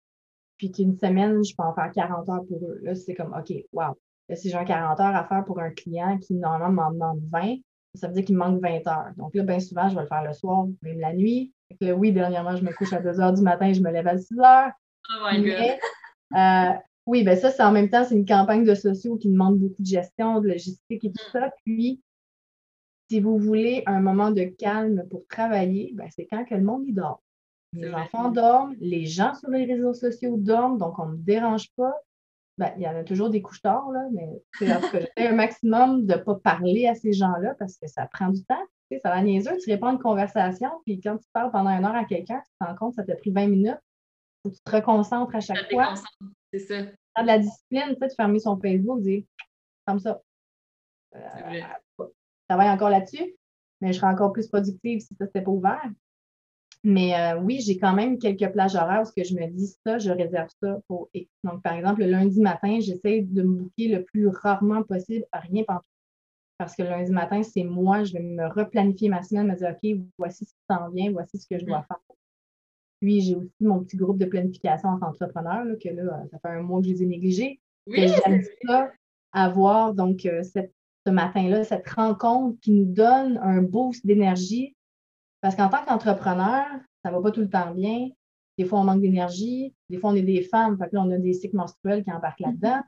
[0.57, 2.79] puis qu'une semaine, je peux en faire 40 heures pour eux.
[2.81, 3.97] Là, c'est comme, OK, wow.
[4.29, 7.21] Là, si j'ai un 40 heures à faire pour un client qui, normalement, m'en demande
[7.31, 7.57] 20,
[7.95, 9.11] ça veut dire qu'il me manque 20 heures.
[9.17, 11.53] Donc là, bien souvent, je vais le faire le soir, même la nuit.
[11.81, 14.17] oui, dernièrement, je me couche à 2 heures du matin et je me lève à
[14.17, 14.71] 6 heures.
[15.09, 15.77] Oh my God!
[16.35, 16.73] Euh,
[17.05, 19.81] oui, ben ça, c'est en même temps, c'est une campagne de sociaux qui demande beaucoup
[19.81, 21.31] de gestion, de logistique et tout mm.
[21.31, 21.51] ça.
[21.63, 22.01] Puis,
[23.09, 26.87] si vous voulez un moment de calme pour travailler, ben, c'est quand que le monde
[26.87, 27.21] y dort.
[27.73, 31.69] Les enfants dorment, les gens sur les réseaux sociaux dorment, donc on ne me dérange
[31.75, 31.93] pas.
[32.57, 36.13] Ben, il y en a toujours des couches tard, là, mais j'essaie un maximum de
[36.13, 38.63] ne pas parler à ces gens-là parce que ça prend du temps.
[38.89, 41.71] Tu sais, ça va niaiseux, tu réponds à une conversation, puis quand tu parles pendant
[41.71, 43.79] une heure à quelqu'un, tu te rends compte que ça t'a pris 20 minutes.
[44.41, 45.95] Faut que tu te reconcentres à chaque fois.
[46.53, 46.81] C'est ça.
[46.81, 49.23] de la discipline, tu sais, de fermer son Facebook, dire
[49.85, 50.21] comme ça.
[51.15, 51.61] Euh,
[52.47, 53.35] travaille encore là-dessus,
[53.81, 55.89] mais je serai encore plus productive si ça n'était pas ouvert.
[56.85, 60.11] Mais euh, oui, j'ai quand même quelques plages horaires où je me dis ça, je
[60.11, 61.09] réserve ça pour
[61.43, 65.63] Donc, par exemple, le lundi matin, j'essaie de me bouquer le plus rarement possible rien
[65.63, 65.81] pendant
[66.57, 69.75] parce que le lundi matin, c'est moi, je vais me replanifier ma semaine, me dire,
[69.75, 71.85] OK, voici ce qui s'en vient, voici ce que je dois mm.
[71.87, 71.99] faire.
[73.01, 76.61] Puis, j'ai aussi mon petit groupe de planification entre entrepreneurs, que là, ça fait un
[76.61, 77.59] mois que je les ai négligés.
[77.87, 78.07] Oui.
[78.07, 78.89] J'aime ça,
[79.33, 80.71] avoir donc euh, cette
[81.05, 84.74] ce matin-là, cette rencontre qui nous donne un boost d'énergie.
[85.45, 86.65] Parce qu'en tant qu'entrepreneur,
[87.03, 88.09] ça ne va pas tout le temps bien.
[88.57, 89.75] Des fois, on manque d'énergie.
[89.91, 90.75] Des fois, on est des femmes.
[90.75, 92.63] Fait que là, on a des cycles menstruels qui embarquent mm-hmm.
[92.63, 92.81] là-dedans.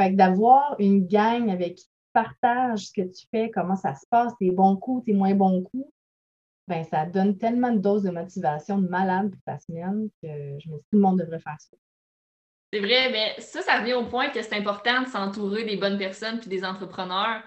[0.00, 3.94] Fait que d'avoir une gang avec qui tu partages ce que tu fais, comment ça
[3.94, 5.88] se passe, tes bons coups, tes moins bons coups,
[6.66, 10.68] ben, ça donne tellement de doses de motivation de malade pour ta semaine que je
[10.68, 11.76] me dis tout le monde devrait faire ça.
[12.72, 15.96] C'est vrai, mais ça, ça revient au point que c'est important de s'entourer des bonnes
[15.96, 17.44] personnes puis des entrepreneurs.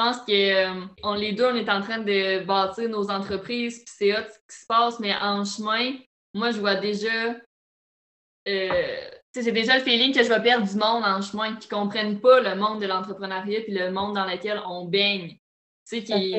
[0.00, 3.94] Je pense que euh, les deux, on est en train de bâtir nos entreprises, puis
[3.98, 5.98] c'est hot ce qui se passe, mais en chemin,
[6.32, 7.36] moi, je vois déjà.
[8.48, 11.78] Euh, j'ai déjà le feeling que je vais perdre du monde en chemin, qui ne
[11.78, 15.36] comprennent pas le monde de l'entrepreneuriat puis le monde dans lequel on baigne.
[15.86, 16.36] Qui...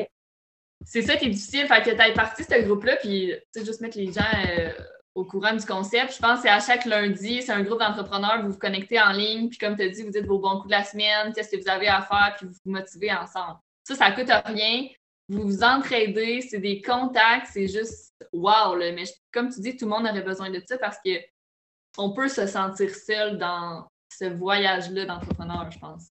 [0.84, 1.68] C'est ça qui est difficile.
[1.68, 4.72] Fait que tu as parti ce groupe-là, puis juste mettre les gens euh,
[5.14, 6.14] au courant du concept.
[6.14, 9.12] Je pense que c'est à chaque lundi, c'est un groupe d'entrepreneurs, vous vous connectez en
[9.12, 11.54] ligne, puis comme tu as dit, vous dites vos bons coups de la semaine, qu'est-ce
[11.54, 13.58] que vous avez à faire, puis vous vous motivez ensemble.
[13.84, 14.88] Ça, ça coûte rien.
[15.28, 18.76] Vous vous entraidez, c'est des contacts, c'est juste wow.
[18.76, 22.46] Mais comme tu dis, tout le monde aurait besoin de ça parce qu'on peut se
[22.46, 26.10] sentir seul dans ce voyage-là d'entrepreneur, je pense.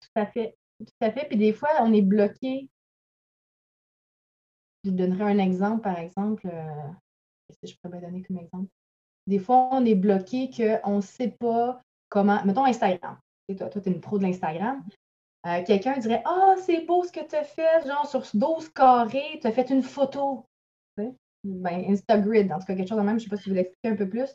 [0.00, 0.56] Tout à fait.
[0.78, 1.26] Tout à fait.
[1.26, 2.68] Puis des fois, on est bloqué.
[4.84, 6.46] Je donnerai un exemple, par exemple.
[6.46, 6.90] Euh,
[7.58, 8.68] que je pourrais donner comme exemple?
[9.26, 12.44] Des fois, on est bloqué qu'on ne sait pas comment.
[12.44, 13.18] Mettons Instagram.
[13.56, 14.82] toi, tu es une pro de l'Instagram.
[15.46, 19.38] Euh, quelqu'un dirait Ah, c'est beau ce que tu as fait, genre sur 12 carrés,
[19.40, 20.44] tu as fait une photo.
[21.42, 23.54] Ben, Instagrid, en tout cas, quelque chose de même, je ne sais pas si vous
[23.54, 24.28] l'expliquer un peu plus.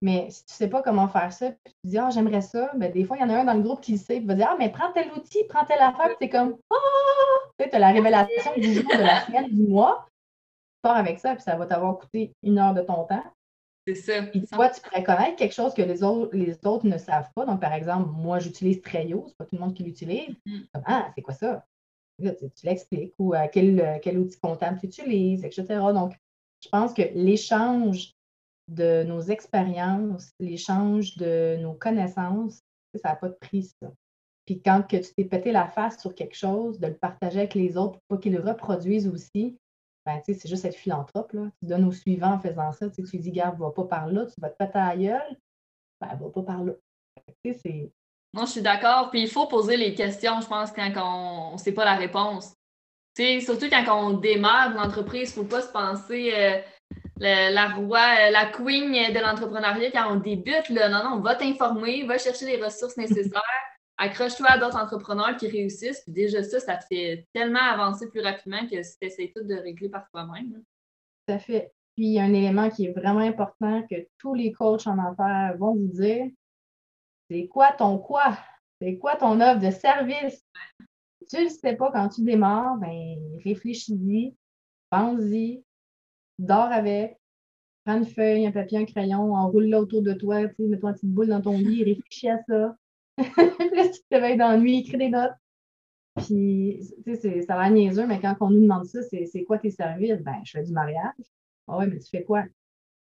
[0.00, 2.70] Mais si tu ne sais pas comment faire ça, puis tu dis Ah, j'aimerais ça,
[2.74, 4.26] ben, des fois, il y en a un dans le groupe qui le sait, il
[4.26, 7.68] va dire Ah, mais prends tel outil, prends telle affaire, puis c'est comme Ah, tu
[7.70, 10.08] as la révélation du jour, de la semaine, du mois
[10.82, 13.24] pars avec ça, puis ça va t'avoir coûté une heure de ton temps.
[13.86, 14.22] C'est ça.
[14.22, 17.44] Puis toi, tu pourrais connaître quelque chose que les autres, les autres ne savent pas.
[17.44, 20.36] Donc, par exemple, moi, j'utilise Treyo, c'est pas tout le monde qui l'utilise.
[20.46, 20.82] Mm-hmm.
[20.84, 21.64] Ah, c'est quoi ça?
[22.20, 25.64] tu, l'expliques ou euh, quel, euh, quel, outil comptable tu utilises, etc.
[25.92, 26.14] Donc,
[26.62, 28.12] je pense que l'échange
[28.68, 32.60] de nos expériences, l'échange de nos connaissances,
[32.94, 33.90] ça n'a pas de prix, ça.
[34.44, 37.54] Puis quand que tu t'es pété la face sur quelque chose, de le partager avec
[37.54, 39.56] les autres pour pas qu'ils le reproduisent aussi,
[40.04, 41.32] ben, c'est juste être philanthrope.
[41.32, 41.48] Là.
[41.58, 42.90] Tu donnes au suivant en faisant ça.
[42.90, 45.36] Tu dis, garde, va pas par là, tu vas te péter à gueule,
[46.00, 46.72] ben, va pas par là.
[48.34, 49.10] Moi, je suis d'accord.
[49.10, 52.54] Puis il faut poser les questions, je pense, quand on ne sait pas la réponse.
[53.16, 56.60] surtout quand on démarre une entreprise, il ne faut pas se penser euh,
[57.20, 60.68] la roi, euh, la queen de l'entrepreneuriat quand on débute.
[60.70, 60.88] Là.
[60.88, 63.42] Non, non, va t'informer, va chercher les ressources nécessaires,
[63.98, 66.00] accroche-toi à d'autres entrepreneurs qui réussissent.
[66.00, 69.44] Puis déjà ça, ça te fait tellement avancer plus rapidement que si tu essaies tout
[69.44, 70.62] de régler par toi-même.
[71.26, 71.72] Tout à fait.
[71.94, 74.98] Puis il y a un élément qui est vraiment important que tous les coachs en
[74.98, 76.26] affaires vont vous dire,
[77.30, 78.38] c'est quoi ton quoi?
[78.80, 80.44] C'est quoi ton offre de service?
[81.32, 84.34] tu ne le sais pas quand tu démarres, ben réfléchis-y,
[84.90, 85.64] pense-y,
[86.38, 87.18] dors avec,
[87.84, 91.28] prends une feuille, un papier, un crayon, enroule-le autour de toi, mets-toi une petite boule
[91.28, 92.76] dans ton lit, réfléchis à ça.
[93.18, 95.32] là, tu te réveilles nuit, écris des notes.
[96.16, 99.70] Puis, tu sais, ça va niaiseux, mais quand on nous demande ça, c'est quoi tes
[99.70, 100.22] services?
[100.22, 101.14] Ben, je fais du mariage.
[101.68, 102.44] Ah ouais, mais tu fais quoi?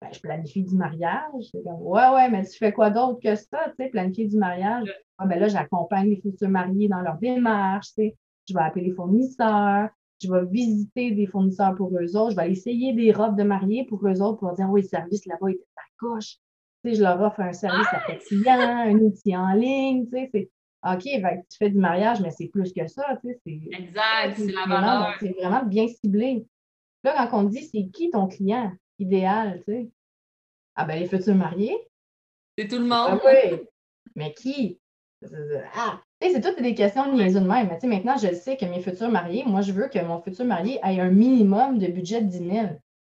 [0.01, 1.51] Ben, je planifie du mariage.
[1.53, 4.91] ouais, ouais, mais tu fais quoi d'autre que ça, tu sais, planifier du mariage?
[5.17, 8.17] Ah, ben là, j'accompagne les futurs mariés dans leur démarche, tu sais.
[8.47, 9.89] Je vais appeler les fournisseurs,
[10.21, 13.85] je vais visiter des fournisseurs pour eux autres, je vais essayer des robes de mariée
[13.85, 16.37] pour eux autres pour dire, oui, le service là-bas est à coche.
[16.93, 20.49] Je leur offre un service à tes clients, un outil en ligne, tu sais, c'est
[20.87, 23.59] OK, tu fais du mariage, mais c'est plus que ça, tu sais.
[23.71, 25.15] Exact, c'est la valeur.
[25.19, 26.45] C'est vraiment bien ciblé.
[27.03, 28.71] Là, quand on dit, c'est qui ton client?
[28.99, 29.89] idéal, tu sais?
[30.75, 31.77] Ah ben les futurs mariés.
[32.57, 32.91] C'est tout le monde.
[32.91, 33.59] Ah oui.
[34.15, 34.79] Mais qui?
[35.73, 37.67] Ah, c'est toutes des questions de niaiseux de même.
[37.67, 40.79] Mais maintenant, je sais que mes futurs mariés, moi, je veux que mon futur marié
[40.83, 42.67] ait un minimum de budget de 10 000.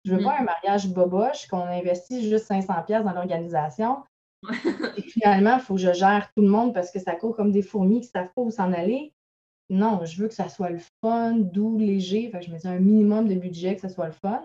[0.05, 0.43] Je veux pas mm.
[0.43, 4.03] un mariage boboche, qu'on investit juste 500 pièces dans l'organisation.
[4.97, 7.51] Et finalement, il faut que je gère tout le monde parce que ça court comme
[7.51, 9.13] des fourmis qui ne savent pas où s'en aller.
[9.71, 12.31] Non, je veux que ça soit le fun, doux, léger.
[12.31, 14.43] Fait que je me dis un minimum de budget, que ça soit le fun.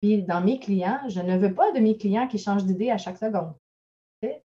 [0.00, 2.98] Puis dans mes clients, je ne veux pas de mes clients qui changent d'idée à
[2.98, 3.54] chaque seconde.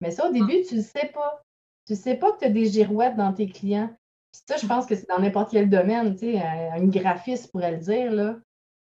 [0.00, 1.42] Mais ça, au début, tu ne sais pas.
[1.86, 3.88] Tu ne sais pas que tu as des girouettes dans tes clients.
[4.32, 6.16] Puis ça, je pense que c'est dans n'importe quel domaine.
[6.16, 6.40] Sais,
[6.76, 8.12] une graphiste pourrait le dire.
[8.12, 8.36] Là.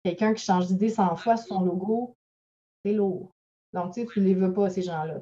[0.04, 2.14] Quelqu'un qui change d'idée 100 fois sur son logo,
[2.84, 3.32] c'est lourd.
[3.72, 5.16] Donc, tu ne les veux pas, ces gens-là.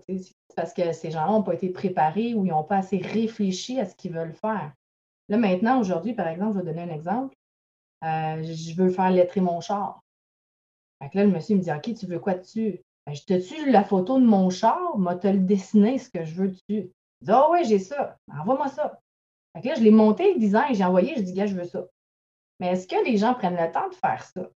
[0.57, 3.87] Parce que ces gens-là n'ont pas été préparés ou ils n'ont pas assez réfléchi à
[3.87, 4.75] ce qu'ils veulent faire.
[5.29, 7.35] Là, maintenant, aujourd'hui, par exemple, je vais donner un exemple.
[8.05, 10.03] Euh, je veux faire lettrer mon char.
[11.01, 12.81] Fait que là, le monsieur me dit OK, tu veux quoi dessus?
[13.07, 16.25] Ben, je te tue la photo de mon char, m'a te le dessiner ce que
[16.25, 16.90] je veux dessus.
[17.21, 18.16] Il dit Ah oh, oui, j'ai ça.
[18.29, 19.01] Envoie-moi ça.
[19.55, 21.64] Fait que là, je l'ai monté le design, j'ai envoyé, je dis gars, je veux
[21.64, 21.85] ça.
[22.59, 24.49] Mais est-ce que les gens prennent le temps de faire ça?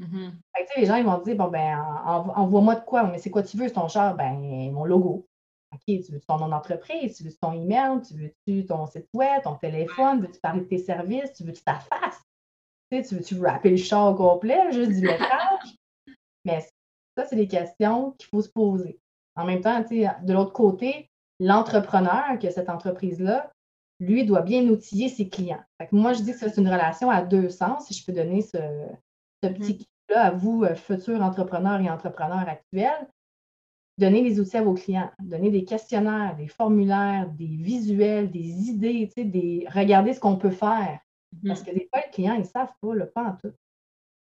[0.00, 0.30] Mm-hmm.
[0.56, 3.04] Fait que, les gens ils vont dire Bon, ben, envoie-moi de quoi?
[3.04, 4.14] Mais c'est quoi tu veux, ton char?
[4.14, 5.26] Ben, mon logo.
[5.72, 8.14] OK, tu veux ton nom d'entreprise, tu veux ton email, tu
[8.46, 12.22] veux ton site web, ton téléphone, veux-tu parler de tes services, tu veux ta face?
[12.90, 15.76] Tu, sais, tu veux-tu rapper le char au complet, juste du métrage?
[16.46, 16.60] Mais
[17.16, 18.98] ça, c'est des questions qu'il faut se poser.
[19.36, 23.52] En même temps, de l'autre côté, l'entrepreneur que cette entreprise-là,
[24.00, 25.62] lui, doit bien outiller ses clients.
[25.92, 28.56] moi, je dis que c'est une relation à deux sens, si je peux donner ce,
[29.42, 29.58] ce mm-hmm.
[29.58, 33.08] petit là à vous, euh, futurs entrepreneurs et entrepreneurs actuels.
[33.98, 39.10] Donnez des outils à vos clients, donnez des questionnaires, des formulaires, des visuels, des idées,
[39.16, 39.66] des...
[39.74, 41.00] regardez ce qu'on peut faire.
[41.46, 41.64] Parce mm-hmm.
[41.64, 43.52] que des fois, les clients, ils ne savent pas, le pas en tout.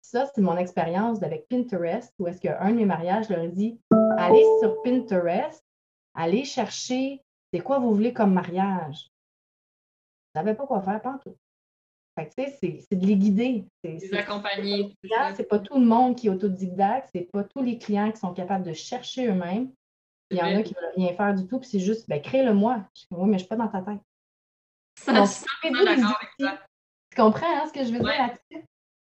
[0.02, 3.80] Ça, c'est mon expérience avec Pinterest, où est-ce qu'un de mes mariages leur dit
[4.18, 5.64] allez sur Pinterest,
[6.14, 9.10] allez chercher c'est quoi vous voulez comme mariage?
[10.34, 11.36] Vous ne savez pas quoi faire, pas tout.
[12.18, 13.66] Fait c'est de les guider.
[13.84, 14.96] C'est les accompagner.
[15.36, 18.34] C'est pas tout le monde qui est autodidacte, c'est pas tous les clients qui sont
[18.34, 19.72] capables de chercher eux-mêmes.
[20.32, 22.22] Il y en a qui ne veulent rien faire du tout, puis c'est juste, ben,
[22.22, 22.84] crée-le-moi.
[22.96, 24.00] Je dis, oui, mais je ne suis pas dans ta tête.
[24.98, 25.12] Ça,
[27.12, 28.66] tu comprends hein, ce que je veux dire là-dessus?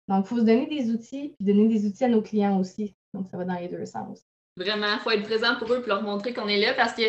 [0.09, 2.95] Donc, il faut se donner des outils, puis donner des outils à nos clients aussi.
[3.13, 4.25] Donc, ça va dans les deux sens.
[4.57, 7.03] Vraiment, il faut être présent pour eux pour leur montrer qu'on est là parce que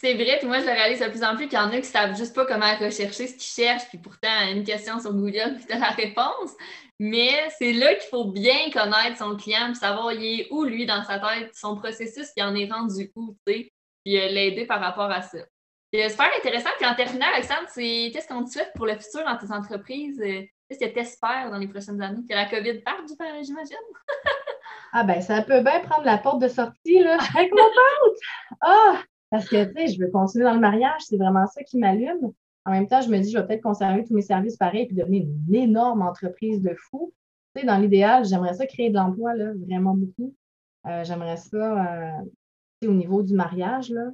[0.00, 1.72] c'est vrai, puis moi, je le réalise de plus en plus qu'il y en a
[1.72, 5.12] qui ne savent juste pas comment rechercher ce qu'ils cherchent, puis pourtant, une question sur
[5.12, 6.52] Google, puis tu as la réponse.
[7.00, 10.86] Mais c'est là qu'il faut bien connaître son client, puis savoir il est où, lui,
[10.86, 13.72] dans sa tête, son processus, qui en est rendu où, tu sais,
[14.04, 15.38] puis euh, l'aider par rapport à ça.
[15.92, 16.70] C'est super intéressant.
[16.76, 20.20] Puis en terminant, Alexandre, c'est qu'est-ce qu'on te souhaite pour le futur dans tes entreprises?
[20.20, 22.22] Euh, qu'est-ce que tu espères dans les prochaines années?
[22.28, 23.04] Que la COVID parte,
[23.42, 23.76] j'imagine?
[24.92, 27.16] ah ben, ça peut bien prendre la porte de sortie, là.
[27.18, 28.18] Je suis contente!
[28.60, 29.02] Ah!
[29.34, 32.32] Parce que, tu sais, je veux continuer dans le mariage, c'est vraiment ça qui m'allume.
[32.64, 34.94] En même temps, je me dis, je vais peut-être conserver tous mes services pareils puis
[34.94, 37.12] devenir une énorme entreprise de fou.
[37.52, 40.32] Tu sais, dans l'idéal, j'aimerais ça créer de l'emploi, là, vraiment beaucoup.
[40.86, 44.12] Euh, j'aimerais ça, euh, au niveau du mariage, là,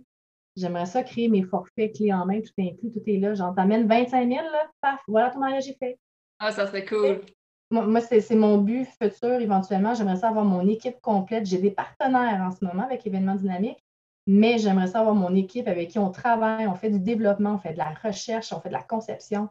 [0.57, 3.35] J'aimerais ça créer mes forfaits clés en main, tout inclus, tout est là.
[3.35, 5.99] J'en t'amène 25 000, là, paf, voilà, ton mariage est fait.
[6.39, 7.21] Ah, ça serait cool.
[7.71, 9.95] Moi, c'est mon but futur éventuellement.
[9.95, 11.47] J'aimerais ça avoir mon équipe complète.
[11.47, 13.85] J'ai des partenaires en ce moment avec Événements Dynamiques,
[14.27, 17.59] mais j'aimerais ça avoir mon équipe avec qui on travaille, on fait du développement, on
[17.59, 19.49] fait de la recherche, on fait de la conception.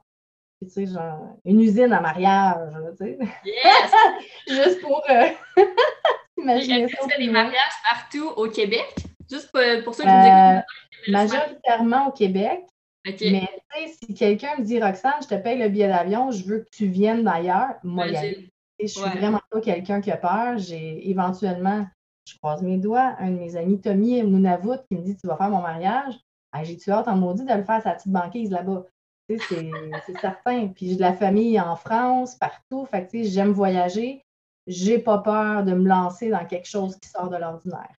[0.62, 2.58] tu sais, genre, une usine à mariage,
[3.00, 3.18] tu sais.
[3.46, 3.92] Yes!
[4.48, 5.28] Juste pour euh,
[6.38, 6.98] imaginer ça.
[7.04, 8.94] Tu fais des mariages partout au Québec?
[9.30, 10.66] Juste pour, ceux qui nous écoutent.
[11.08, 12.62] Euh, majoritairement au Québec.
[13.06, 13.48] Mais
[13.88, 16.88] si quelqu'un me dit Roxane, je te paye le billet d'avion, je veux que tu
[16.88, 20.58] viennes d'ailleurs, moi, je suis vraiment pas quelqu'un qui a peur.
[20.58, 21.88] J'ai éventuellement,
[22.30, 25.38] je croise mes doigts, un de mes amis, Tommy Mounavout, qui me dit Tu vas
[25.38, 26.16] faire mon mariage?
[26.64, 28.86] J'ai-tu hâte en maudit de le faire sa petite banquise là-bas?
[29.30, 30.68] C'est certain.
[30.70, 32.86] Puis j'ai de la famille en France, partout.
[32.90, 34.26] Fait que j'aime voyager.
[34.66, 37.94] J'ai pas peur de me lancer dans quelque chose qui sort de l'ordinaire.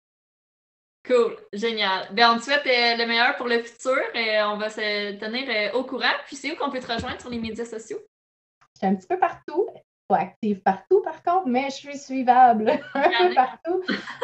[1.07, 2.12] Cool, génial.
[2.14, 5.49] Ben, on te souhaite euh, le meilleur pour le futur et on va se tenir
[5.49, 6.12] euh, au courant.
[6.27, 7.99] Puis c'est où qu'on peut te rejoindre sur les médias sociaux?
[8.75, 9.66] Je suis un petit peu partout.
[10.11, 13.81] Pas active partout, par contre, mais je suis suivable un peu partout.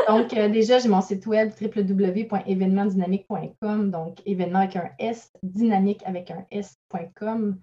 [0.09, 3.93] Donc, euh, déjà, j'ai mon site web www.événementdynamique.com.
[3.93, 7.61] Donc, événement avec un S, dynamique avec un S.com.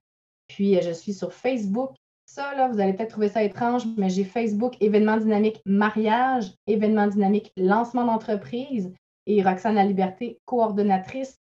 [0.48, 1.92] Puis, je suis sur Facebook.
[2.26, 7.08] Ça, là, vous allez peut-être trouver ça étrange, mais j'ai Facebook événement dynamique mariage, événement
[7.08, 8.94] dynamique lancement d'entreprise
[9.26, 11.44] et Roxane La Liberté, coordonnatrice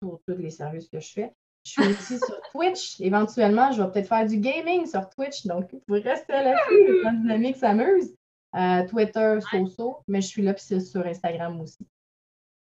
[0.00, 1.32] pour tous les services que je fais.
[1.64, 3.00] Je suis aussi sur Twitch.
[3.00, 5.46] Éventuellement, je vais peut-être faire du gaming sur Twitch.
[5.46, 7.02] Donc, vous pouvez rester l'affût.
[7.02, 8.14] La dynamique s'amuse.
[8.54, 11.86] Euh, Twitter, Soso, mais je suis là puis sur Instagram aussi.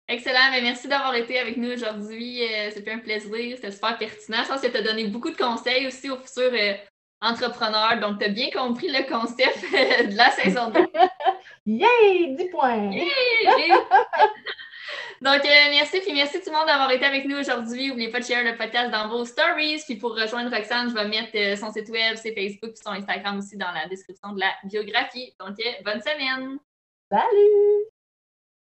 [0.08, 0.50] Excellent.
[0.50, 2.42] Mais merci d'avoir été avec nous aujourd'hui.
[2.42, 3.56] Euh, c'était un plaisir.
[3.56, 4.42] C'était super pertinent.
[4.42, 6.74] Je pense que tu as donné beaucoup de conseils aussi aux futurs euh,
[7.22, 8.00] entrepreneurs.
[8.00, 9.62] Donc, tu as bien compris le concept
[10.10, 10.80] de la saison 2.
[11.66, 12.34] Yay!
[12.36, 12.90] 10 points!
[15.20, 17.88] Donc, euh, merci, puis merci tout le monde d'avoir été avec nous aujourd'hui.
[17.88, 19.82] N'oubliez pas de share le podcast dans vos stories.
[19.84, 22.92] Puis pour rejoindre Roxane, je vais mettre euh, son site web, ses Facebook, puis son
[22.92, 25.34] Instagram aussi dans la description de la biographie.
[25.38, 26.58] Donc, euh, bonne semaine!
[27.10, 27.99] Salut!